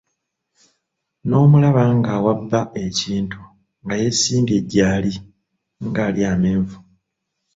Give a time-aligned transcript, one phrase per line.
[1.27, 3.39] N'omulaba ng'awa bba ekintu
[3.83, 5.13] nga yeesimbye jaali
[5.85, 6.77] nga alya amenvu!